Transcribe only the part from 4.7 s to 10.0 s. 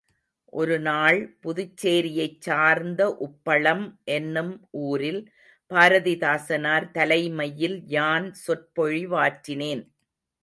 ஊரில் பாரதிதாசனார் தலைமையில் யான் சொற்பொழிவாற்றினேன்.